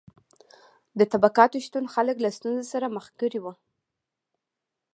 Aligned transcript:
د 0.99 1.01
طبقاتو 1.13 1.57
شتون 1.65 1.85
خلک 1.93 2.15
له 2.21 2.29
ستونزو 2.37 2.65
سره 2.73 2.93
مخ 2.95 3.05
کړي 3.21 3.39
وو. 3.41 3.53